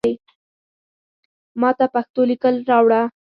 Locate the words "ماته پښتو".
1.61-2.21